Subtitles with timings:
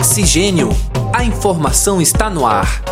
[0.00, 0.70] Oxigênio.
[1.14, 2.82] A informação está no ar.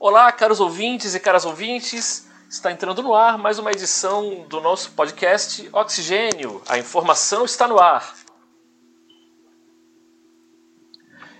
[0.00, 2.28] Olá, caros ouvintes e caras ouvintes.
[2.50, 6.60] Está entrando no ar mais uma edição do nosso podcast Oxigênio.
[6.68, 8.16] A informação está no ar.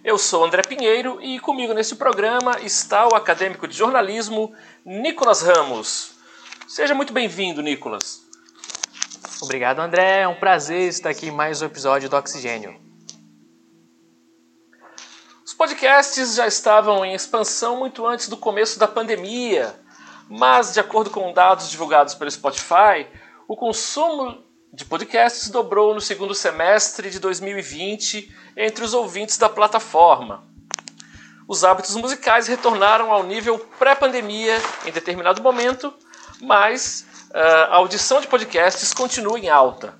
[0.04, 4.54] Eu sou André Pinheiro e comigo nesse programa está o acadêmico de jornalismo
[4.86, 6.13] Nicolas Ramos.
[6.66, 8.22] Seja muito bem-vindo, Nicolas.
[9.42, 10.22] Obrigado, André.
[10.22, 12.80] É um prazer estar aqui em mais um episódio do Oxigênio.
[15.44, 19.78] Os podcasts já estavam em expansão muito antes do começo da pandemia,
[20.28, 23.06] mas, de acordo com dados divulgados pelo Spotify,
[23.46, 24.42] o consumo
[24.72, 30.42] de podcasts dobrou no segundo semestre de 2020 entre os ouvintes da plataforma.
[31.46, 34.56] Os hábitos musicais retornaram ao nível pré-pandemia
[34.86, 35.92] em determinado momento,
[36.40, 39.94] mas uh, a audição de podcasts continua em alta.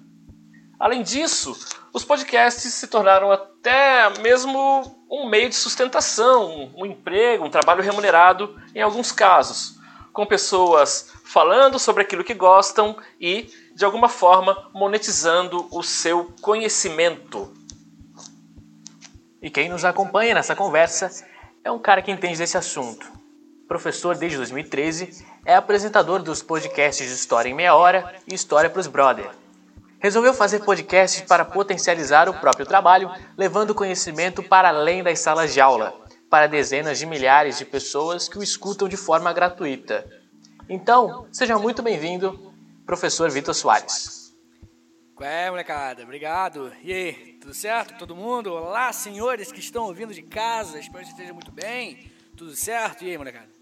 [0.78, 1.56] Além disso,
[1.92, 8.60] os podcasts se tornaram até mesmo um meio de sustentação, um emprego, um trabalho remunerado
[8.74, 9.78] em alguns casos,
[10.12, 17.52] com pessoas falando sobre aquilo que gostam e de alguma forma monetizando o seu conhecimento.
[19.40, 21.10] E quem nos acompanha nessa conversa
[21.62, 23.06] é um cara que entende desse assunto.
[23.68, 28.80] Professor desde 2013, é apresentador dos podcasts de História em Meia Hora e História para
[28.80, 29.30] os Brother.
[30.00, 35.60] Resolveu fazer podcasts para potencializar o próprio trabalho, levando conhecimento para além das salas de
[35.60, 35.94] aula,
[36.30, 40.04] para dezenas de milhares de pessoas que o escutam de forma gratuita.
[40.68, 42.52] Então, seja muito bem-vindo
[42.86, 44.34] professor Vitor Soares.
[45.20, 46.02] É, molecada?
[46.02, 46.72] Obrigado.
[46.82, 47.96] E aí, tudo certo?
[47.98, 48.52] Todo mundo?
[48.52, 50.78] Olá, senhores que estão ouvindo de casa.
[50.78, 52.10] Espero que esteja muito bem.
[52.36, 53.04] Tudo certo?
[53.04, 53.53] E aí, molecada?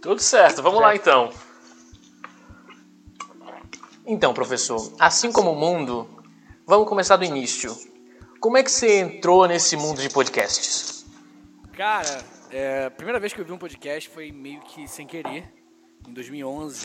[0.00, 0.62] Tudo certo.
[0.62, 1.32] Vamos lá, então.
[4.06, 6.08] Então, professor, assim como o mundo,
[6.66, 7.74] vamos começar do início.
[8.38, 11.06] Como é que você entrou nesse mundo de podcasts?
[11.72, 15.50] Cara, é, a primeira vez que eu vi um podcast foi meio que sem querer,
[16.06, 16.84] em 2011.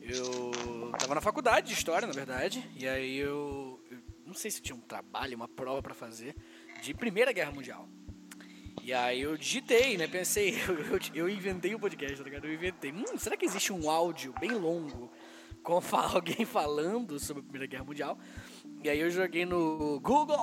[0.00, 0.50] Eu
[0.98, 4.74] tava na faculdade de história, na verdade, e aí eu, eu não sei se tinha
[4.74, 6.34] um trabalho, uma prova para fazer
[6.82, 7.86] de Primeira Guerra Mundial.
[8.82, 10.06] E aí eu digitei, né?
[10.06, 12.46] Pensei, eu, eu, eu inventei o um podcast, tá ligado?
[12.46, 12.92] Eu inventei.
[12.92, 15.10] Hum, será que existe um áudio bem longo
[15.62, 18.18] com alguém falando sobre a Primeira Guerra Mundial?
[18.82, 20.36] E aí eu joguei no Google,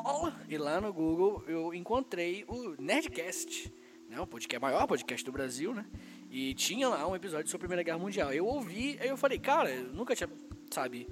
[0.48, 3.74] e lá no Google eu encontrei o Nerdcast,
[4.08, 4.20] né?
[4.22, 5.86] O podcast maior podcast do Brasil, né?
[6.30, 8.34] E tinha lá um episódio sobre a Primeira Guerra Mundial.
[8.34, 10.30] Eu ouvi, aí eu falei, cara, eu nunca tinha,
[10.70, 11.08] sabe,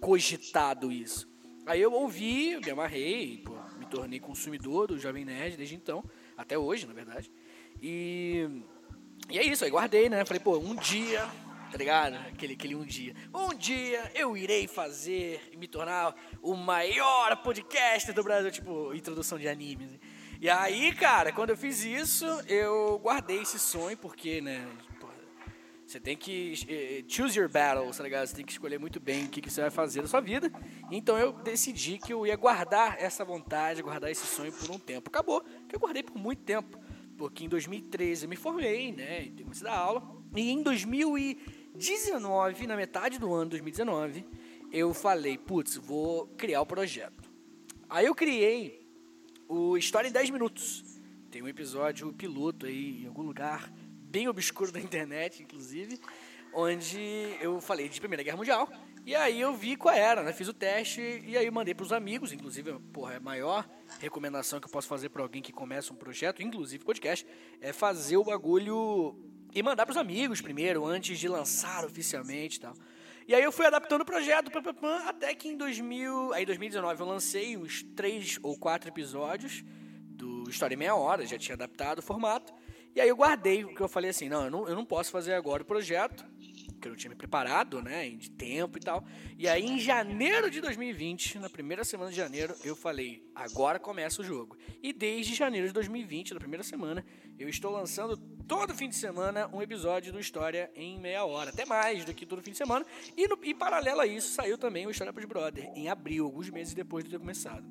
[0.00, 1.32] cogitado isso.
[1.66, 6.04] Aí eu ouvi, me amarrei, pô, me tornei consumidor do Jovem Nerd desde então,
[6.36, 7.30] até hoje, na verdade.
[7.82, 8.48] E,
[9.30, 10.24] e é isso, aí guardei, né?
[10.24, 11.28] Falei, pô, um dia,
[11.70, 12.14] tá ligado?
[12.32, 13.14] Aquele, aquele um dia.
[13.32, 19.38] Um dia eu irei fazer e me tornar o maior podcaster do Brasil, tipo, introdução
[19.38, 19.90] de animes.
[20.40, 24.66] E aí, cara, quando eu fiz isso, eu guardei esse sonho, porque, né,
[25.94, 28.26] você tem que eh, choose your battles, tá ligado?
[28.26, 30.50] Você tem que escolher muito bem o que, você vai fazer na sua vida.
[30.90, 35.08] Então eu decidi que eu ia guardar essa vontade, guardar esse sonho por um tempo.
[35.08, 36.76] Acabou que eu guardei por muito tempo.
[37.16, 39.30] Porque em 2013 eu me formei, né?
[39.40, 40.02] Comecei a dar aula.
[40.34, 44.26] E em 2019, na metade do ano 2019,
[44.72, 47.22] eu falei, putz, vou criar o projeto.
[47.88, 48.84] Aí eu criei
[49.48, 50.82] o História em 10 Minutos.
[51.30, 53.72] Tem um episódio piloto aí em algum lugar,
[54.14, 55.98] bem obscuro da internet, inclusive,
[56.52, 58.72] onde eu falei de Primeira Guerra Mundial.
[59.04, 60.32] E aí eu vi qual era, né?
[60.32, 64.68] Fiz o teste e aí mandei para os amigos, inclusive, porra, é maior recomendação que
[64.68, 67.26] eu posso fazer para alguém que começa um projeto, inclusive podcast,
[67.60, 69.18] é fazer o bagulho
[69.52, 72.74] e mandar para os amigos primeiro, antes de lançar oficialmente tal.
[73.26, 74.48] E aí eu fui adaptando o projeto,
[75.08, 79.64] até que em 2000, aí 2019 eu lancei uns três ou quatro episódios
[80.10, 82.54] do História em Meia Hora, já tinha adaptado o formato.
[82.94, 85.34] E aí eu guardei, porque eu falei assim, não eu, não, eu não posso fazer
[85.34, 86.24] agora o projeto,
[86.80, 89.04] que eu não tinha me preparado, né, de tempo e tal.
[89.36, 94.22] E aí em janeiro de 2020, na primeira semana de janeiro, eu falei, agora começa
[94.22, 94.56] o jogo.
[94.82, 97.04] E desde janeiro de 2020, na primeira semana,
[97.36, 101.64] eu estou lançando todo fim de semana um episódio do História em meia hora, até
[101.64, 102.86] mais do que todo fim de semana.
[103.16, 106.26] E, no, e paralelo a isso, saiu também o História para os Brother, em abril,
[106.26, 107.64] alguns meses depois de ter começado.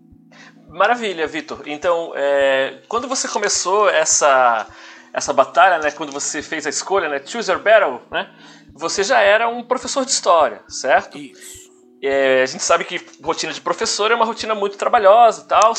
[0.67, 1.61] Maravilha, Vitor.
[1.67, 4.67] Então, é, quando você começou essa,
[5.13, 8.33] essa batalha, né, quando você fez a escolha, né, Choose Your Battle, né,
[8.73, 11.17] você já era um professor de história, certo?
[11.17, 11.71] Isso.
[12.01, 15.73] É, a gente sabe que rotina de professor é uma rotina muito trabalhosa e tal.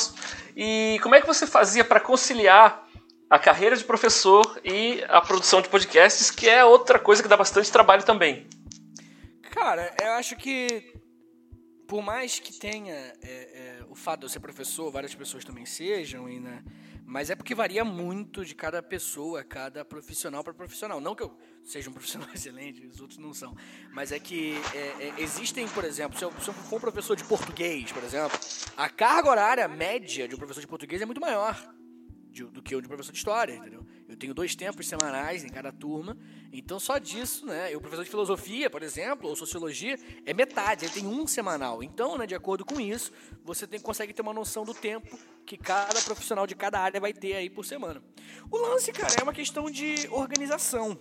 [0.57, 2.89] E como é que você fazia para conciliar
[3.29, 7.37] a carreira de professor e a produção de podcasts, que é outra coisa que dá
[7.37, 8.47] bastante trabalho também?
[9.51, 10.95] Cara, eu acho que
[11.87, 15.67] por mais que tenha é, é, o fato de eu ser professor, várias pessoas também
[15.67, 16.63] sejam, e, né,
[17.07, 21.01] mas é porque varia muito de cada pessoa, cada profissional para profissional.
[21.01, 23.55] Não que eu seja um profissional excelente, os outros não são.
[23.93, 27.17] Mas é que é, é, existem, por exemplo, se eu, se eu for um professor
[27.17, 28.39] de português, por exemplo,
[28.77, 31.74] a carga horária média de um professor de português é muito maior
[32.35, 33.87] de, do que o de professor de história, entendeu?
[34.09, 36.19] Eu tenho dois tempos semanais em cada turma,
[36.53, 37.73] então só disso, né?
[37.73, 39.97] E o professor de filosofia, por exemplo, ou sociologia,
[40.27, 41.83] é metade, ele tem um semanal.
[41.83, 43.13] Então, né, de acordo com isso,
[43.45, 45.17] você tem, consegue ter uma noção do tempo
[45.47, 48.03] que cada profissional de cada área vai ter aí por semana.
[48.51, 51.01] O lance, cara, é uma questão de organização,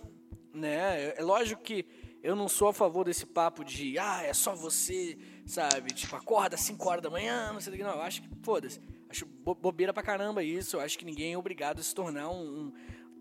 [0.52, 1.00] né?
[1.00, 1.84] É, é lógico que
[2.22, 5.92] eu não sou a favor desse papo de, ah, é só você, sabe?
[5.92, 7.90] Tipo, acorda às 5 horas da manhã, não sei o que, não.
[7.90, 8.80] Eu acho que, foda-se
[9.14, 10.76] Acho bobeira pra caramba isso.
[10.76, 12.72] Eu acho que ninguém é obrigado a se tornar um, um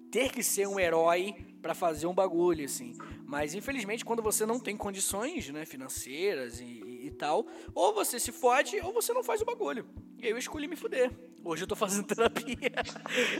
[0.09, 2.95] ter que ser um herói para fazer um bagulho, assim.
[3.27, 7.45] Mas infelizmente, quando você não tem condições, né, financeiras e, e, e, tal,
[7.75, 9.87] ou você se fode ou você não faz o bagulho.
[10.17, 11.11] E aí eu escolhi me fuder.
[11.43, 12.71] Hoje eu tô fazendo terapia.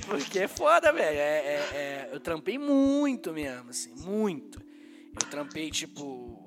[0.05, 1.17] Porque é foda, velho.
[1.17, 4.59] É, é, é, eu trampei muito mesmo, assim, muito.
[4.59, 6.42] Eu trampei, tipo,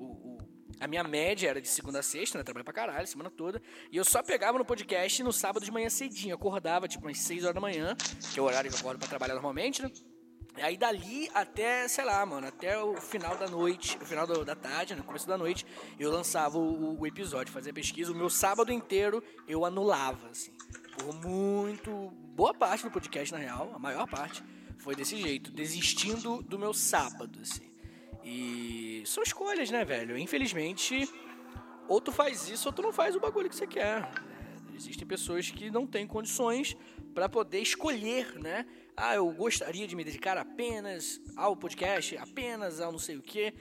[0.79, 2.43] a minha média era de segunda a sexta, né?
[2.43, 3.61] Trabalhei pra caralho, semana toda.
[3.91, 6.35] E eu só pegava no podcast no sábado de manhã cedinho.
[6.35, 7.95] Acordava, tipo, umas 6 horas da manhã,
[8.33, 9.91] que é o horário que eu acordo pra trabalhar normalmente, né?
[10.57, 14.43] E aí dali até, sei lá, mano, até o final da noite, o final do,
[14.43, 15.63] da tarde, no né, começo da noite,
[15.99, 18.11] eu lançava o, o, episódio, fazia pesquisa.
[18.11, 20.51] O meu sábado inteiro eu anulava, assim.
[20.97, 22.11] Por muito.
[22.35, 24.43] Boa parte do podcast, na real, a maior parte,
[24.79, 27.76] foi desse jeito, desistindo do meu sábado, assim.
[28.29, 30.17] E são escolhas, né, velho?
[30.17, 31.09] Infelizmente,
[31.87, 34.05] ou tu faz isso ou tu não faz o bagulho que você quer.
[34.75, 36.75] Existem pessoas que não têm condições
[37.15, 38.67] para poder escolher, né?
[38.97, 43.53] Ah, eu gostaria de me dedicar apenas ao podcast, apenas ao não sei o quê.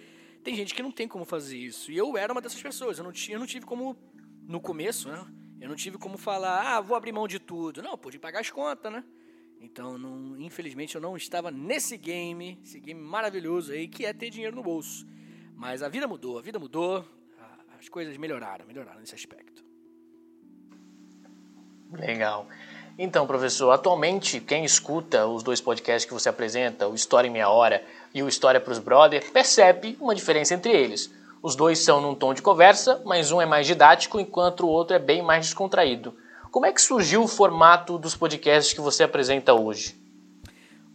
[0.43, 1.93] Tem gente que não tem como fazer isso.
[1.93, 2.99] E eu era uma dessas pessoas.
[2.99, 3.97] Eu não, tinha, eu não tive como,
[4.49, 5.25] no começo, né?
[5.61, 7.83] Eu não tive como falar, ah, vou abrir mão de tudo.
[7.83, 9.05] Não, pude pagar as contas, né?
[9.61, 14.31] Então, não, infelizmente, eu não estava nesse game, esse game maravilhoso aí, que é ter
[14.31, 15.07] dinheiro no bolso.
[15.55, 17.05] Mas a vida mudou, a vida mudou,
[17.79, 19.65] as coisas melhoraram, melhoraram nesse aspecto.
[21.93, 22.47] Legal.
[22.99, 27.51] Então, professor, atualmente quem escuta os dois podcasts que você apresenta, o História em Meia
[27.51, 31.13] Hora e o História para os Brother, percebe uma diferença entre eles.
[31.43, 34.97] Os dois são num tom de conversa, mas um é mais didático, enquanto o outro
[34.97, 36.17] é bem mais descontraído.
[36.57, 39.95] Como é que surgiu o formato dos podcasts que você apresenta hoje?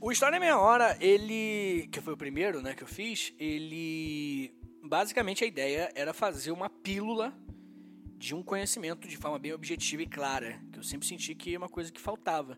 [0.01, 1.87] O História Meia Hora, ele.
[1.91, 4.51] que foi o primeiro né, que eu fiz, ele.
[4.83, 7.31] Basicamente a ideia era fazer uma pílula
[8.17, 11.57] de um conhecimento de forma bem objetiva e clara, que eu sempre senti que é
[11.59, 12.57] uma coisa que faltava.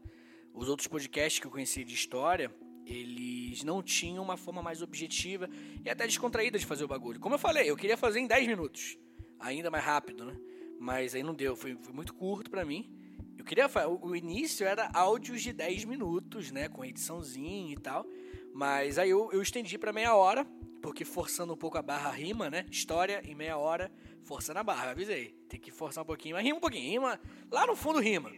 [0.54, 2.50] Os outros podcasts que eu conheci de história,
[2.86, 5.50] eles não tinham uma forma mais objetiva
[5.84, 7.20] e até descontraída de fazer o bagulho.
[7.20, 8.98] Como eu falei, eu queria fazer em 10 minutos,
[9.42, 10.38] ainda mais rápido, né?
[10.84, 12.92] Mas aí não deu, foi, foi muito curto para mim.
[13.38, 18.06] Eu queria o, o início era áudios de 10 minutos, né, com ediçãozinha e tal.
[18.54, 20.46] Mas aí eu, eu estendi para meia hora,
[20.82, 22.66] porque forçando um pouco a barra rima, né?
[22.70, 23.92] História em meia hora,
[24.24, 25.36] forçando a barra, avisei.
[25.50, 27.20] Tem que forçar um pouquinho, mas rima um pouquinho, rima.
[27.52, 28.32] Lá no fundo rima.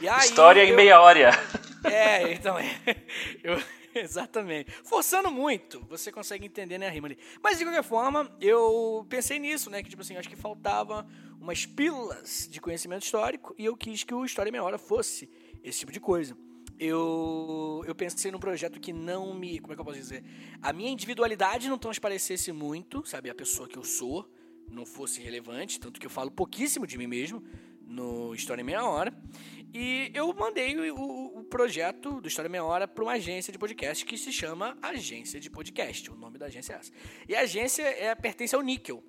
[0.00, 1.30] Aí, História eu, em meia hora.
[1.84, 2.74] É, então é.
[3.42, 3.56] Eu,
[3.94, 4.70] Exatamente.
[4.84, 7.18] Forçando muito, você consegue entender né, a rima ali.
[7.42, 9.82] Mas de qualquer forma, eu pensei nisso, né?
[9.82, 11.06] Que tipo assim, acho que faltava
[11.40, 15.30] umas pílulas de conhecimento histórico e eu quis que o História Meia Hora fosse
[15.62, 16.36] esse tipo de coisa.
[16.78, 19.58] Eu, eu pensei num projeto que não me.
[19.58, 20.22] Como é que eu posso dizer?
[20.62, 23.28] A minha individualidade não transparecesse muito, sabe?
[23.28, 24.30] A pessoa que eu sou
[24.70, 27.42] não fosse relevante, tanto que eu falo pouquíssimo de mim mesmo
[27.88, 29.12] no História Meia Hora.
[29.74, 34.04] E eu mandei o, o projeto do História Meia Hora para uma agência de podcast
[34.04, 36.10] que se chama Agência de Podcast.
[36.10, 36.92] O nome da agência é essa.
[37.28, 39.02] E a agência é, pertence ao Níquel,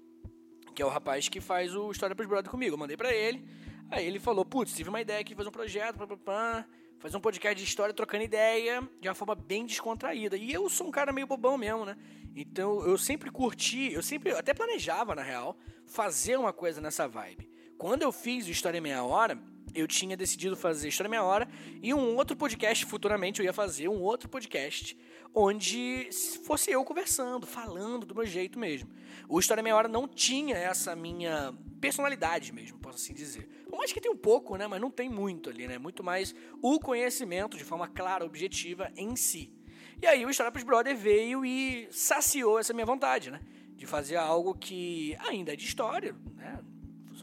[0.74, 2.74] que é o rapaz que faz o História para os Brothers comigo.
[2.74, 3.46] Eu mandei para ele.
[3.90, 6.68] Aí ele falou: Putz, tive uma ideia aqui, fazer um projeto, pá, pá, pá,
[7.00, 10.38] fazer um podcast de história trocando ideia de uma forma bem descontraída.
[10.38, 11.98] E eu sou um cara meio bobão mesmo, né?
[12.36, 17.50] Então eu sempre curti, eu sempre até planejava, na real, fazer uma coisa nessa vibe.
[17.77, 19.39] Quando eu fiz o História Meia Hora,
[19.74, 21.48] eu tinha decidido fazer História Meia Hora
[21.82, 24.98] e um outro podcast, futuramente eu ia fazer um outro podcast,
[25.34, 26.10] onde
[26.44, 28.90] fosse eu conversando, falando do meu jeito mesmo.
[29.28, 33.48] O História Meia Hora não tinha essa minha personalidade mesmo, posso assim dizer.
[33.70, 35.78] Por mais que tem um pouco, né, mas não tem muito ali, né?
[35.78, 39.54] Muito mais o conhecimento de forma clara, objetiva em si.
[40.02, 43.40] E aí o História pros Brother veio e saciou essa minha vontade, né?
[43.76, 46.60] De fazer algo que ainda é de história, né?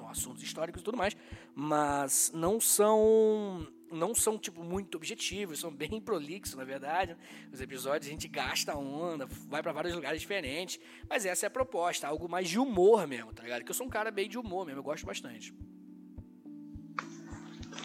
[0.06, 1.16] São assuntos históricos e tudo mais,
[1.54, 7.16] mas não são não são, tipo, muito objetivos, são bem prolixos, na verdade.
[7.52, 10.80] Os episódios a gente gasta onda, vai para vários lugares diferentes.
[11.08, 13.64] Mas essa é a proposta, algo mais de humor mesmo, tá ligado?
[13.64, 15.54] Que eu sou um cara bem de humor mesmo, eu gosto bastante.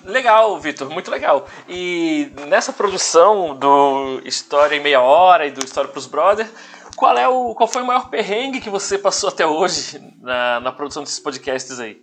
[0.04, 1.48] Legal, Vitor, muito legal.
[1.70, 6.50] E nessa produção do História em Meia Hora e do História pros Brothers,
[6.96, 10.72] qual, é o, qual foi o maior perrengue que você passou até hoje na, na
[10.72, 12.01] produção desses podcasts aí?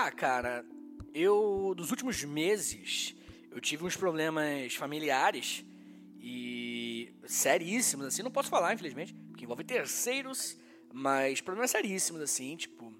[0.00, 0.64] Ah, cara,
[1.12, 3.16] eu, nos últimos meses,
[3.50, 5.64] eu tive uns problemas familiares
[6.20, 10.56] e seríssimos, assim, não posso falar, infelizmente, porque envolve terceiros,
[10.92, 12.92] mas problemas seríssimos, assim, tipo,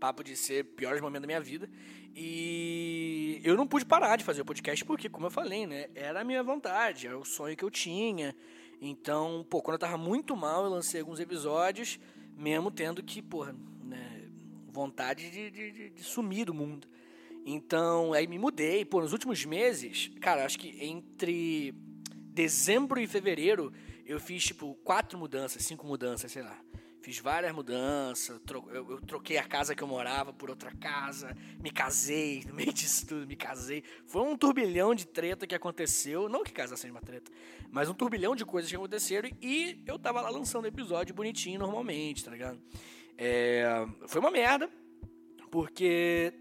[0.00, 1.68] papo de ser piores momentos da minha vida.
[2.14, 6.22] E eu não pude parar de fazer o podcast porque, como eu falei, né, era
[6.22, 8.34] a minha vontade, era o sonho que eu tinha.
[8.80, 12.00] Então, pô, quando eu tava muito mal, eu lancei alguns episódios,
[12.34, 13.54] mesmo tendo que, porra,
[14.76, 16.86] vontade de, de, de sumir do mundo.
[17.44, 18.84] Então, aí me mudei.
[18.84, 21.72] Pô, nos últimos meses, cara, acho que entre
[22.34, 23.72] dezembro e fevereiro
[24.04, 26.58] eu fiz, tipo, quatro mudanças, cinco mudanças, sei lá.
[27.00, 28.40] Fiz várias mudanças,
[28.72, 33.06] eu troquei a casa que eu morava por outra casa, me casei, no meio disso
[33.06, 33.84] tudo, me casei.
[34.06, 37.30] Foi um turbilhão de treta que aconteceu, não que casa seja uma treta,
[37.70, 42.24] mas um turbilhão de coisas que aconteceram e eu tava lá lançando episódio bonitinho normalmente,
[42.24, 42.60] tá ligado?
[43.18, 44.70] É, foi uma merda,
[45.50, 46.32] porque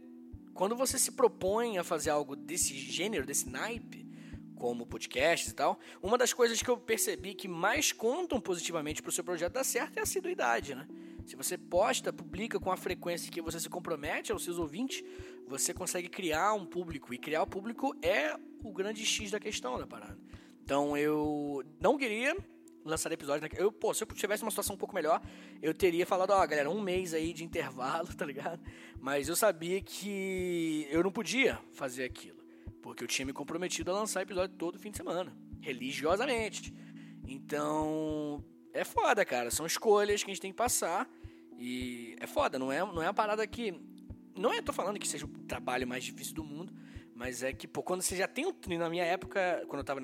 [0.54, 4.06] quando você se propõe a fazer algo desse gênero, desse naipe,
[4.56, 9.10] como podcasts e tal, uma das coisas que eu percebi que mais contam positivamente para
[9.10, 10.88] o seu projeto dar certo é a assiduidade, né?
[11.26, 15.04] Se você posta, publica com a frequência que você se compromete aos seus ouvintes,
[15.48, 17.14] você consegue criar um público.
[17.14, 20.18] E criar o público é o grande X da questão da parada.
[20.64, 22.36] Então eu não queria
[22.86, 23.42] lançar episódio.
[23.42, 23.50] Né?
[23.58, 25.22] Eu, pô, se eu tivesse uma situação um pouco melhor,
[25.62, 28.62] eu teria falado, ó, oh, galera, um mês aí de intervalo, tá ligado?
[29.00, 32.46] Mas eu sabia que eu não podia fazer aquilo.
[32.82, 36.72] Porque eu tinha me comprometido a lançar episódio todo fim de semana, religiosamente.
[37.28, 39.50] Então, é foda, cara.
[39.50, 41.10] São escolhas que a gente tem que passar.
[41.58, 43.74] E é foda, não é, não é uma parada que.
[44.38, 46.74] Não é, tô falando que seja o trabalho mais difícil do mundo,
[47.16, 48.54] mas é que, pô, quando você já tem um.
[48.78, 50.02] Na minha época, quando eu tava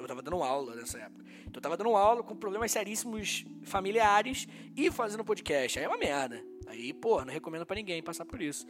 [0.00, 1.24] eu tava dando aula nessa época.
[1.40, 4.46] Então eu tava dando aula com problemas seríssimos familiares
[4.76, 5.78] e fazendo podcast.
[5.78, 6.42] Aí é uma merda.
[6.66, 8.66] Aí, pô, não recomendo para ninguém passar por isso.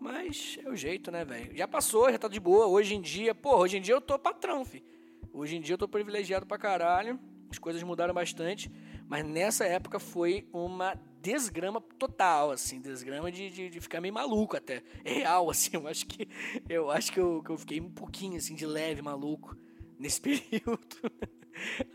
[0.00, 1.56] Mas é o jeito, né, velho?
[1.56, 2.66] Já passou, já tá de boa.
[2.66, 4.84] Hoje em dia, pô, hoje em dia eu tô patrão, fi.
[5.32, 7.18] Hoje em dia eu tô privilegiado pra caralho.
[7.50, 8.70] As coisas mudaram bastante.
[9.06, 14.56] Mas nessa época foi uma desgrama total, assim, desgrama de, de, de, ficar meio maluco
[14.56, 14.82] até.
[15.04, 16.28] É real, assim, eu acho que
[16.68, 19.56] eu acho que eu, que eu fiquei um pouquinho assim de leve maluco
[19.98, 20.80] nesse período.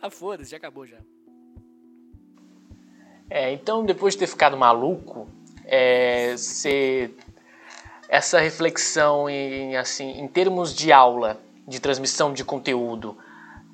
[0.02, 0.98] ah, foda-se, já acabou já.
[3.30, 5.28] É, então depois de ter ficado maluco,
[5.66, 7.12] é, você,
[8.08, 13.16] essa reflexão em, assim, em termos de aula, de transmissão de conteúdo,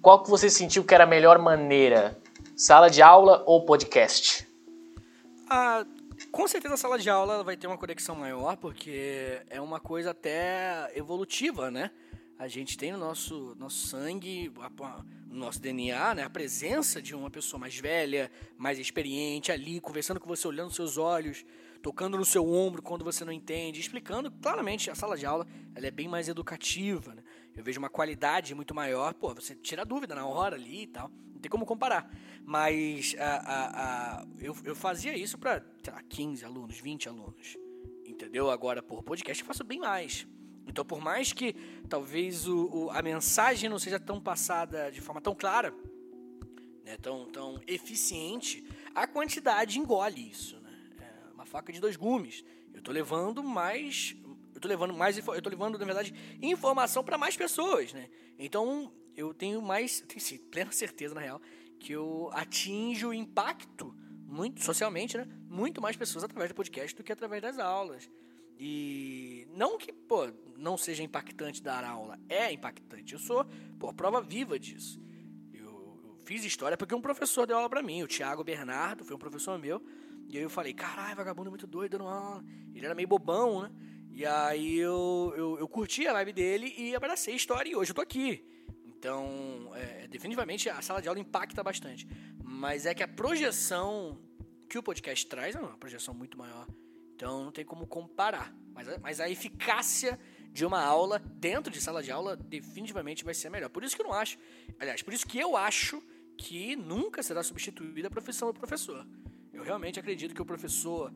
[0.01, 2.17] qual que você sentiu que era a melhor maneira?
[2.55, 4.47] Sala de aula ou podcast?
[5.49, 5.85] Ah,
[6.31, 10.11] com certeza a sala de aula vai ter uma conexão maior, porque é uma coisa
[10.11, 11.91] até evolutiva, né?
[12.37, 14.51] A gente tem no nosso, nosso sangue,
[15.29, 20.19] no nosso DNA, né, a presença de uma pessoa mais velha, mais experiente ali, conversando
[20.19, 21.45] com você, olhando seus olhos,
[21.81, 24.89] tocando no seu ombro quando você não entende, explicando claramente.
[24.89, 27.15] A sala de aula ela é bem mais educativa.
[27.15, 27.23] Né?
[27.55, 29.13] Eu vejo uma qualidade muito maior.
[29.13, 31.09] Pô, você tira dúvida na hora ali e tal.
[31.33, 32.11] Não tem como comparar.
[32.43, 35.63] Mas a, a, a, eu, eu fazia isso para
[36.09, 37.55] 15 alunos, 20 alunos.
[38.05, 38.49] Entendeu?
[38.49, 40.27] Agora, por podcast, eu faço bem mais.
[40.67, 41.53] Então, por mais que
[41.87, 45.73] talvez o, o, a mensagem não seja tão passada de forma tão clara,
[46.83, 50.59] né, tão, tão eficiente, a quantidade engole isso.
[50.59, 50.71] Né?
[50.99, 52.43] É uma faca de dois gumes.
[52.73, 54.15] Eu estou levando mais.
[54.23, 55.17] Eu estou levando mais.
[55.17, 57.93] Eu estou levando, na verdade, informação para mais pessoas.
[57.93, 58.09] Né?
[58.37, 60.01] Então, eu tenho mais.
[60.01, 61.41] Tenho sim, plena certeza, na real,
[61.79, 63.95] que eu atinjo o impacto
[64.25, 65.27] muito socialmente, né?
[65.47, 68.09] Muito mais pessoas através do podcast do que através das aulas.
[68.57, 73.13] E não que, pô, não seja impactante dar aula, é impactante.
[73.13, 73.45] Eu sou,
[73.79, 75.01] pô, prova viva disso.
[75.53, 79.15] Eu, eu fiz história porque um professor deu aula para mim, o Thiago Bernardo, foi
[79.15, 79.83] um professor meu.
[80.27, 82.43] E aí eu falei, caralho, vagabundo é muito doido dando aula.
[82.73, 83.71] Ele era meio bobão, né?
[84.11, 87.91] E aí eu, eu, eu curti a vibe dele e abracei a história e hoje
[87.91, 88.43] eu tô aqui.
[88.85, 92.07] Então, é, definitivamente a sala de aula impacta bastante.
[92.43, 94.17] Mas é que a projeção
[94.69, 96.65] que o podcast traz é uma projeção muito maior
[97.15, 98.53] então não tem como comparar.
[98.73, 100.19] Mas, mas a eficácia
[100.51, 103.69] de uma aula dentro de sala de aula definitivamente vai ser melhor.
[103.69, 104.37] Por isso que eu não acho,
[104.79, 106.01] aliás, por isso que eu acho
[106.37, 109.07] que nunca será substituída a profissão do professor.
[109.53, 111.13] Eu realmente acredito que o professor,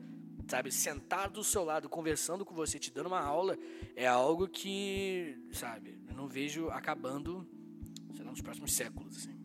[0.48, 3.58] sabe, sentado do seu lado, conversando com você, te dando uma aula,
[3.94, 7.46] é algo que, sabe, não vejo acabando,
[8.14, 9.39] sei lá, nos próximos séculos, assim.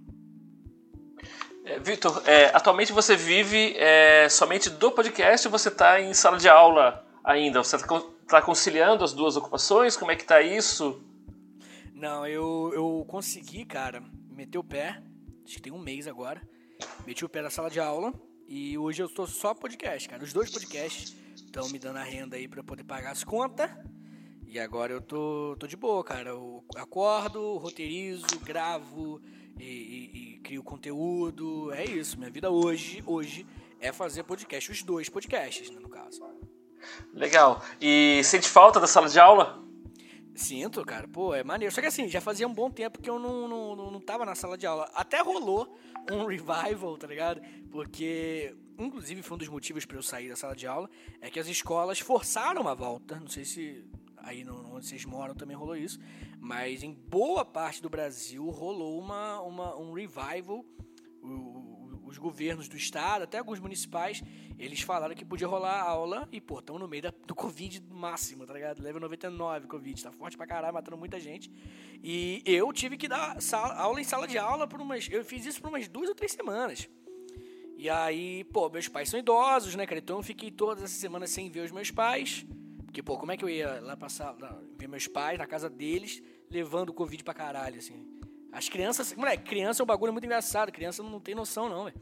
[1.65, 6.37] É, Vitor, é, atualmente você vive é, somente do podcast ou você está em sala
[6.37, 7.63] de aula ainda?
[7.63, 9.97] Você está tá conciliando as duas ocupações?
[9.97, 11.01] Como é que está isso?
[11.91, 15.01] Não, eu, eu consegui, cara, meter o pé,
[15.43, 16.39] acho que tem um mês agora,
[17.03, 18.13] meti o pé na sala de aula
[18.47, 20.23] e hoje eu estou só podcast, cara.
[20.23, 23.71] Os dois podcasts estão me dando a renda aí para poder pagar as contas.
[24.47, 26.29] E agora eu tô, tô de boa, cara.
[26.29, 29.19] Eu acordo, roteirizo, gravo
[29.59, 31.71] e, e, e crio conteúdo.
[31.73, 32.17] É isso.
[32.17, 33.45] Minha vida hoje, hoje
[33.79, 34.71] é fazer podcast.
[34.71, 36.23] Os dois podcasts, né, no caso.
[37.13, 37.63] Legal.
[37.81, 39.63] E sente falta da sala de aula?
[40.35, 41.07] Sinto, cara.
[41.07, 41.73] Pô, é maneiro.
[41.73, 44.25] Só que assim, já fazia um bom tempo que eu não, não, não, não tava
[44.25, 44.89] na sala de aula.
[44.93, 45.77] Até rolou
[46.11, 47.41] um revival, tá ligado?
[47.71, 50.89] Porque, inclusive, foi um dos motivos para eu sair da sala de aula,
[51.21, 53.19] é que as escolas forçaram uma volta.
[53.19, 53.85] Não sei se
[54.17, 55.99] aí onde vocês moram também rolou isso,
[56.45, 60.63] mas em boa parte do Brasil rolou uma, uma um revival.
[61.23, 64.21] O, os governos do estado, até alguns municipais,
[64.59, 68.45] eles falaram que podia rolar aula e, pô, estão no meio da, do Covid máximo,
[68.45, 68.79] tá ligado?
[68.79, 71.51] Level 99 Covid, tá forte pra caralho, matando muita gente.
[72.03, 75.09] E eu tive que dar sala, aula em sala de aula por umas.
[75.11, 76.87] Eu fiz isso por umas duas ou três semanas.
[77.75, 79.97] E aí, pô, meus pais são idosos, né, cara?
[79.97, 82.45] Então eu fiquei todas essas semanas sem ver os meus pais.
[82.85, 85.69] Porque, pô, como é que eu ia lá passar, lá, ver meus pais na casa
[85.69, 88.05] deles, levando o Covid pra caralho, assim?
[88.51, 90.71] As crianças, moleque, criança é um bagulho muito engraçado.
[90.71, 92.01] Criança não tem noção, não, velho.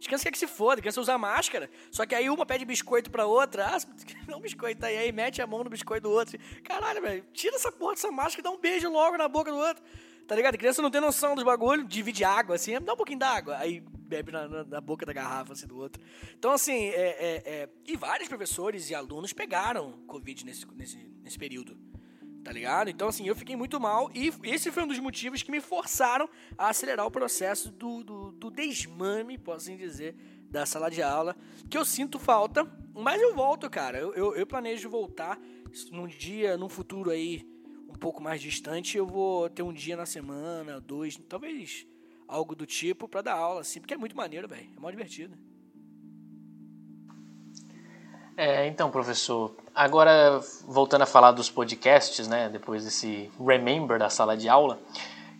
[0.00, 1.68] As crianças querem que se foda, criança usa máscara.
[1.90, 3.66] Só que aí uma pede biscoito pra outra.
[3.66, 3.78] Ah,
[4.26, 6.38] não biscoito aí, aí mete a mão no biscoito do outro.
[6.62, 9.58] Caralho, velho, tira essa porra dessa máscara e dá um beijo logo na boca do
[9.58, 9.82] outro.
[10.26, 10.54] Tá ligado?
[10.54, 13.56] A criança não tem noção dos bagulhos, divide água, assim, dá um pouquinho d'água.
[13.56, 16.02] Aí bebe na, na, na, boca da garrafa, assim, do outro.
[16.38, 21.38] Então, assim, é, é, é, e vários professores e alunos pegaram Covid nesse, nesse, nesse
[21.38, 21.87] período
[22.44, 22.88] tá ligado?
[22.88, 26.28] Então, assim, eu fiquei muito mal e esse foi um dos motivos que me forçaram
[26.56, 30.14] a acelerar o processo do, do, do desmame, posso assim dizer,
[30.50, 31.36] da sala de aula,
[31.68, 32.64] que eu sinto falta,
[32.94, 33.98] mas eu volto, cara.
[33.98, 35.38] Eu, eu, eu planejo voltar
[35.90, 37.46] num dia, num futuro aí
[37.88, 41.86] um pouco mais distante, eu vou ter um dia na semana, dois, talvez
[42.26, 44.68] algo do tipo para dar aula, assim, porque é muito maneiro, velho.
[44.76, 45.36] É mó divertido.
[48.38, 54.36] É, então, professor, agora voltando a falar dos podcasts, né, depois desse remember da sala
[54.36, 54.80] de aula,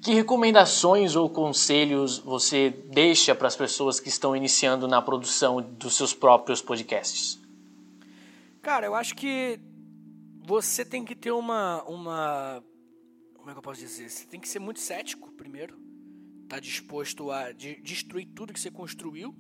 [0.02, 5.96] que recomendações ou conselhos você deixa para as pessoas que estão iniciando na produção dos
[5.96, 7.38] seus próprios podcasts?
[8.60, 9.60] Cara, eu acho que
[10.44, 12.64] você tem que ter uma uma
[13.36, 14.10] como é que eu posso dizer?
[14.10, 15.78] Você tem que ser muito cético primeiro,
[16.48, 19.32] tá disposto a de, destruir tudo que você construiu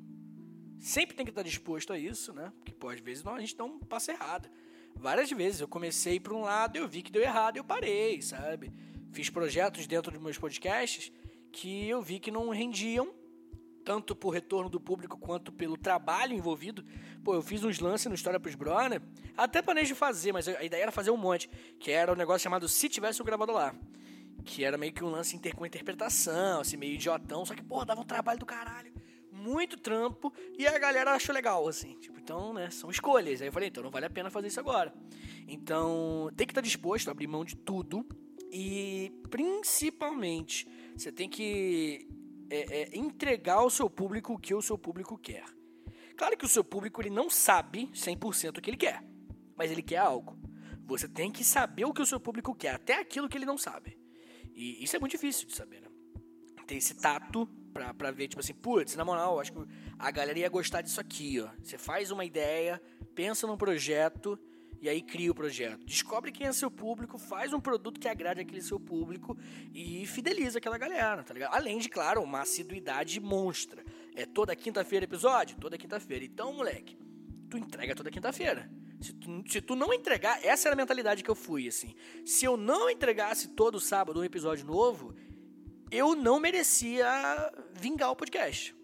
[0.78, 2.52] sempre tem que estar disposto a isso, né?
[2.58, 4.48] Porque, pô, às vezes não, a gente dá um passo errado.
[4.94, 8.72] Várias vezes eu comecei por um lado, eu vi que deu errado eu parei, sabe?
[9.12, 11.12] Fiz projetos dentro dos meus podcasts
[11.52, 13.14] que eu vi que não rendiam,
[13.84, 16.84] tanto por retorno do público quanto pelo trabalho envolvido.
[17.24, 19.00] Pô, eu fiz uns lances no História pros Brother,
[19.36, 22.68] até planejei fazer, mas a ideia era fazer um monte, que era um negócio chamado
[22.68, 23.74] Se Tivesse o Gravado Lá.
[24.44, 28.00] Que era meio que um lance com interpretação, assim, meio idiotão, só que, pô, dava
[28.00, 28.92] um trabalho do caralho
[29.38, 31.98] muito trampo e a galera achou legal, assim.
[31.98, 33.40] Tipo, então, né, são escolhas.
[33.40, 34.92] Aí eu falei, então não vale a pena fazer isso agora.
[35.46, 38.06] Então, tem que estar disposto a abrir mão de tudo
[38.50, 42.08] e, principalmente, você tem que
[42.50, 45.44] é, é, entregar ao seu público o que o seu público quer.
[46.16, 49.04] Claro que o seu público ele não sabe 100% o que ele quer,
[49.56, 50.36] mas ele quer algo.
[50.86, 53.58] Você tem que saber o que o seu público quer, até aquilo que ele não
[53.58, 53.98] sabe.
[54.54, 55.88] E isso é muito difícil de saber, né?
[56.66, 57.48] Ter esse tato
[57.78, 59.58] pra, pra ver, tipo assim, putz, na moral, acho que
[59.98, 61.48] a galera ia gostar disso aqui, ó.
[61.62, 62.82] Você faz uma ideia,
[63.14, 64.38] pensa num projeto
[64.80, 65.84] e aí cria o projeto.
[65.84, 69.36] Descobre quem é seu público, faz um produto que agrade aquele seu público
[69.72, 71.54] e fideliza aquela galera, tá ligado?
[71.54, 73.84] Além de, claro, uma assiduidade monstra.
[74.14, 75.56] É toda quinta-feira episódio?
[75.58, 76.24] Toda quinta-feira.
[76.24, 76.98] Então, moleque,
[77.48, 78.68] tu entrega toda quinta-feira.
[79.00, 81.94] Se tu, se tu não entregar, essa era a mentalidade que eu fui, assim.
[82.24, 85.14] Se eu não entregasse todo sábado um episódio novo,
[85.90, 87.06] eu não merecia
[87.72, 88.74] vingar o podcast.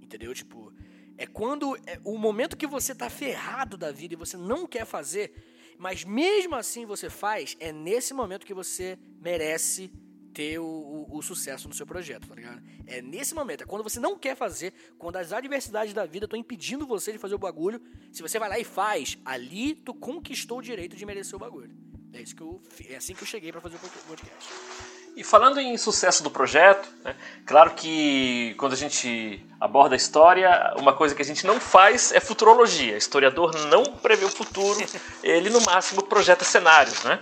[0.00, 0.34] Entendeu?
[0.34, 0.72] Tipo,
[1.16, 4.84] é quando é o momento que você tá ferrado da vida e você não quer
[4.84, 5.32] fazer,
[5.78, 9.92] mas mesmo assim você faz, é nesse momento que você merece
[10.32, 12.60] ter o, o, o, sucesso no seu projeto, tá ligado?
[12.86, 16.38] É nesse momento, é quando você não quer fazer, quando as adversidades da vida estão
[16.38, 17.80] impedindo você de fazer o bagulho,
[18.10, 21.70] se você vai lá e faz, ali tu conquistou o direito de merecer o bagulho.
[22.12, 24.93] É isso que eu, é assim que eu cheguei para fazer o podcast.
[25.16, 27.14] E falando em sucesso do projeto, né,
[27.46, 32.10] claro que quando a gente aborda a história, uma coisa que a gente não faz
[32.12, 32.94] é futurologia.
[32.94, 34.78] O historiador não prevê o futuro,
[35.22, 37.20] ele no máximo projeta cenários, né?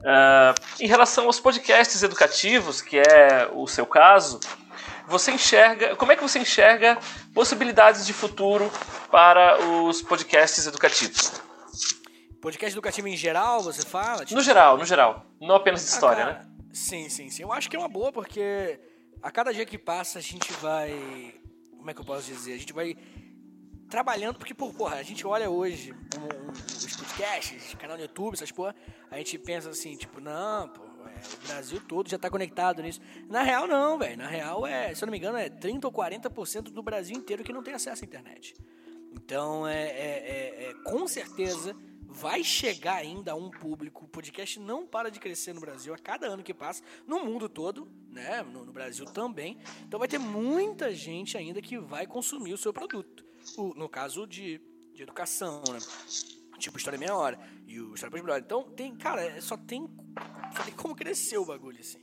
[0.00, 4.40] Uh, em relação aos podcasts educativos, que é o seu caso,
[5.06, 6.96] você enxerga, como é que você enxerga
[7.34, 8.72] possibilidades de futuro
[9.10, 11.32] para os podcasts educativos?
[12.40, 14.24] Podcast educativo em geral, você fala?
[14.24, 14.36] Tipo...
[14.36, 15.26] No geral, no geral.
[15.38, 16.46] Não apenas de ah, história, cara, né?
[16.72, 17.42] Sim, sim, sim.
[17.42, 18.78] Eu acho que é uma boa, porque
[19.22, 21.34] a cada dia que passa a gente vai.
[21.76, 22.54] Como é que eu posso dizer?
[22.54, 22.96] A gente vai
[23.88, 28.34] trabalhando, porque, por, porra, a gente olha hoje um, um, os podcasts, canal no YouTube,
[28.34, 28.74] essas porra,
[29.10, 33.00] a gente pensa assim, tipo, não, pô, é, o Brasil todo já tá conectado nisso.
[33.28, 34.16] Na real, não, velho.
[34.16, 37.42] Na real, é, se eu não me engano, é 30 ou 40% do Brasil inteiro
[37.42, 38.54] que não tem acesso à internet.
[39.12, 41.74] Então, é, é, é, é com certeza
[42.12, 44.04] vai chegar ainda a um público.
[44.04, 47.48] O podcast não para de crescer no Brasil a cada ano que passa, no mundo
[47.48, 48.42] todo, né?
[48.42, 49.58] No, no Brasil também.
[49.86, 53.24] Então vai ter muita gente ainda que vai consumir o seu produto.
[53.56, 54.60] O, no caso de,
[54.92, 55.78] de educação, né?
[56.58, 59.88] Tipo História Meia Hora e o História Pós Então tem, cara, é, só tem,
[60.54, 62.00] só tem como crescer o bagulho, assim.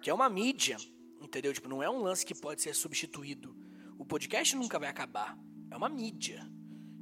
[0.00, 0.76] Que é uma mídia,
[1.20, 1.52] entendeu?
[1.52, 3.54] Tipo, não é um lance que pode ser substituído.
[3.98, 5.36] O podcast nunca vai acabar.
[5.70, 6.48] É uma mídia.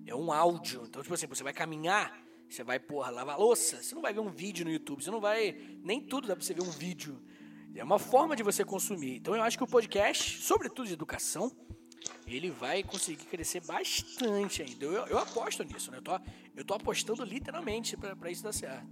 [0.05, 0.85] É um áudio.
[0.87, 4.21] Então, tipo assim, você vai caminhar você vai, porra, lavar louça, você não vai ver
[4.21, 5.57] um vídeo no YouTube, você não vai.
[5.83, 7.21] Nem tudo dá pra você ver um vídeo.
[7.75, 9.17] É uma forma de você consumir.
[9.17, 11.53] Então eu acho que o podcast, sobretudo de educação,
[12.27, 14.85] ele vai conseguir crescer bastante ainda.
[14.85, 15.99] Eu, eu aposto nisso, né?
[15.99, 16.21] Eu tô,
[16.57, 18.87] eu tô apostando literalmente para isso dar certo.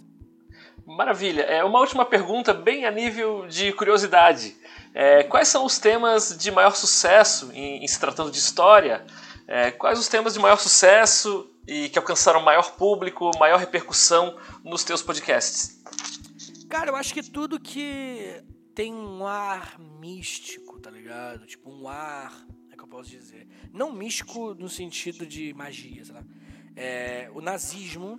[0.87, 1.43] Maravilha.
[1.43, 4.57] É uma última pergunta, bem a nível de curiosidade.
[4.93, 9.05] É, quais são os temas de maior sucesso em, em se tratando de história?
[9.47, 14.85] É, quais os temas de maior sucesso e que alcançaram maior público, maior repercussão nos
[14.85, 15.83] teus podcasts?
[16.69, 18.43] Cara, eu acho que tudo que
[18.75, 21.47] tem um ar místico, tá ligado?
[21.47, 22.35] Tipo, um ar.
[22.71, 23.47] É que eu posso dizer?
[23.73, 26.25] Não místico no sentido de magia, sei lá.
[26.75, 28.19] É, o nazismo,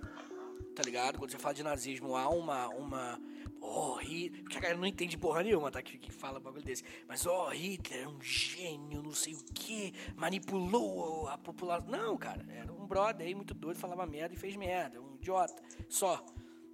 [0.74, 1.18] tá ligado?
[1.18, 3.20] Quando você fala de nazismo, há uma, uma
[3.60, 4.42] oh, Hitler.
[4.42, 5.82] Porque a galera não entende porra nenhuma, tá?
[5.82, 6.84] Que, que fala um bagulho desse.
[7.08, 11.88] Mas, ó, oh, Hitler é um gênio, não sei o que, manipulou a população.
[11.88, 15.00] Não, cara, era um brother aí muito doido, falava merda e fez merda.
[15.00, 15.62] Um idiota.
[15.88, 16.24] Só.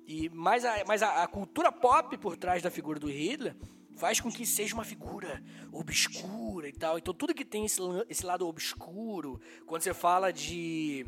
[0.07, 3.57] E, mas a, mas a, a cultura pop por trás da figura do Hitler
[3.97, 6.99] faz com que seja uma figura obscura e tal.
[6.99, 11.07] Então tudo que tem esse, esse lado obscuro, quando você fala de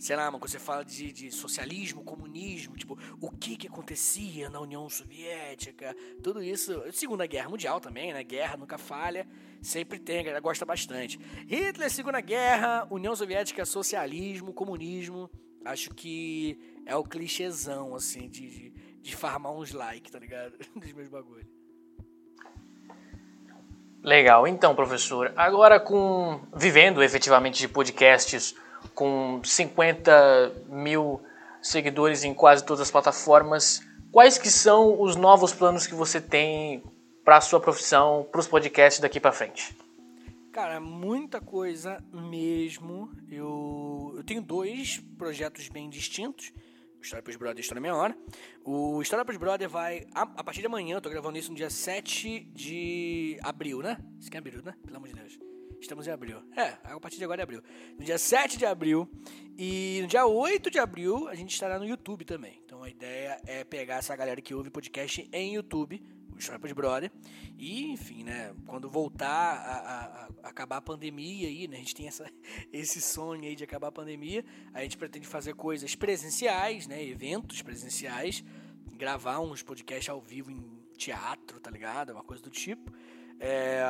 [0.00, 4.58] sei lá, quando você fala de, de, socialismo, comunismo, tipo, o que que acontecia na
[4.58, 9.28] União Soviética, tudo isso, Segunda Guerra Mundial também, né, guerra nunca falha,
[9.60, 11.20] sempre tem, a galera gosta bastante.
[11.46, 15.30] Hitler, Segunda Guerra, União Soviética, socialismo, comunismo,
[15.66, 18.70] acho que é o clichêzão, assim, de, de,
[19.02, 21.46] de farmar uns likes, tá ligado, dos meus bagulhos.
[24.02, 28.56] Legal, então, professor, agora com, vivendo efetivamente de podcasts,
[28.94, 31.20] com 50 mil
[31.62, 33.80] seguidores em quase todas as plataformas.
[34.10, 36.82] Quais que são os novos planos que você tem
[37.24, 39.76] para a sua profissão, para os podcasts daqui para frente?
[40.52, 43.10] Cara, muita coisa mesmo.
[43.30, 46.52] Eu, eu tenho dois projetos bem distintos.
[46.98, 48.16] O História Pros Brother e História Meia Hora.
[48.64, 51.56] O História Pros Brother vai, a, a, partir de amanhã, eu tô gravando isso no
[51.56, 53.96] dia 7 de abril, né?
[54.18, 54.74] Isso que é abril, né?
[54.84, 55.38] Pelo amor de Deus.
[55.80, 56.42] Estamos em abril.
[56.56, 57.62] É, a partir de agora é abril.
[57.98, 59.10] No dia 7 de abril
[59.56, 62.60] e no dia 8 de abril a gente estará no YouTube também.
[62.64, 67.10] Então a ideia é pegar essa galera que ouve podcast em YouTube, o de Brother.
[67.58, 71.94] E, enfim, né, quando voltar a, a, a, acabar a pandemia aí, né, a gente
[71.94, 72.30] tem essa,
[72.72, 77.60] esse sonho aí de acabar a pandemia, a gente pretende fazer coisas presenciais, né, eventos
[77.62, 78.42] presenciais,
[78.94, 82.12] gravar uns podcasts ao vivo em teatro, tá ligado?
[82.12, 82.92] Uma coisa do tipo.
[83.42, 83.82] É,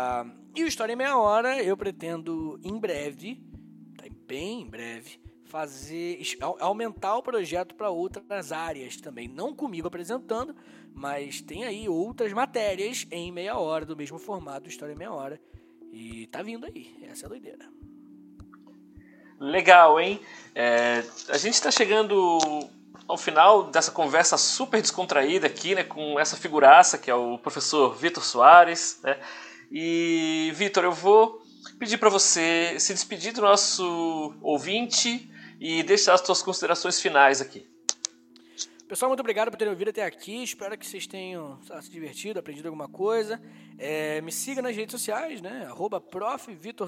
[0.55, 3.43] e o História em Meia Hora eu pretendo em breve,
[3.97, 6.23] tá, bem em breve, fazer
[6.61, 9.27] aumentar o projeto para outras áreas também.
[9.27, 10.55] Não comigo apresentando,
[10.95, 15.41] mas tem aí outras matérias em meia hora, do mesmo formato História em Meia Hora.
[15.93, 17.69] E tá vindo aí, essa é a doideira.
[19.41, 20.21] Legal, hein?
[20.55, 22.39] É, a gente está chegando
[23.11, 27.95] ao final dessa conversa super descontraída aqui, né, com essa figuraça que é o professor
[27.95, 29.19] Vitor Soares, né?
[29.71, 31.43] E Vitor, eu vou
[31.79, 37.69] pedir para você se despedir do nosso ouvinte e deixar as suas considerações finais aqui.
[38.91, 40.43] Pessoal, muito obrigado por terem ouvido até aqui.
[40.43, 43.41] Espero que vocês tenham se divertido, aprendido alguma coisa.
[43.79, 45.65] É, me siga nas redes sociais, né?
[45.67, 46.03] Arroba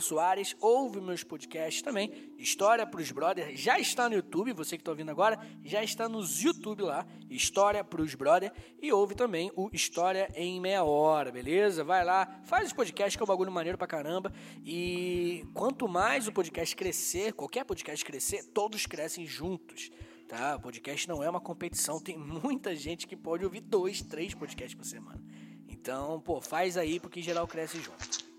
[0.01, 0.57] Soares.
[0.61, 2.35] Ouve meus podcasts também.
[2.37, 4.53] História para os Brothers já está no YouTube.
[4.53, 7.07] Você que está ouvindo agora já está nos YouTube lá.
[7.31, 8.53] História para os Brothers.
[8.83, 11.85] E ouve também o História em Meia Hora, beleza?
[11.85, 14.33] Vai lá, faz os podcasts que é um bagulho maneiro pra caramba.
[14.65, 19.89] E quanto mais o podcast crescer, qualquer podcast crescer, todos crescem juntos
[20.33, 20.59] tá?
[20.59, 24.87] Podcast não é uma competição, tem muita gente que pode ouvir dois, três podcasts por
[24.87, 25.23] semana.
[25.69, 28.33] Então, pô, faz aí porque geral cresce junto.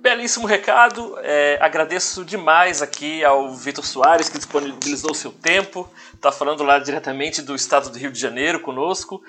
[0.00, 1.18] Belíssimo recado.
[1.18, 5.88] É, agradeço demais aqui ao Vitor Soares, que disponibilizou o seu tempo.
[6.14, 9.20] Está falando lá diretamente do estado do Rio de Janeiro conosco.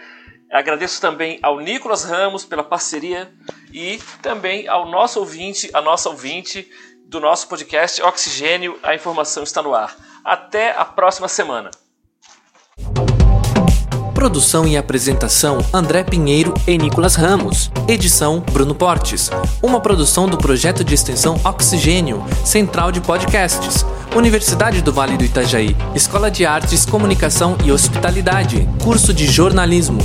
[0.51, 3.33] Agradeço também ao Nicolas Ramos pela parceria
[3.71, 6.69] e também ao nosso ouvinte, a nossa ouvinte
[7.07, 10.12] do nosso podcast Oxigênio, a informação está no ar.
[10.23, 11.69] Até a próxima semana.
[14.13, 17.69] Produção e apresentação André Pinheiro e Nicolas Ramos.
[17.89, 19.29] Edição Bruno Portes.
[19.61, 23.85] Uma produção do projeto de extensão Oxigênio, Central de Podcasts.
[24.15, 25.75] Universidade do Vale do Itajaí.
[25.93, 28.65] Escola de Artes, Comunicação e Hospitalidade.
[28.81, 29.99] Curso de Jornalismo.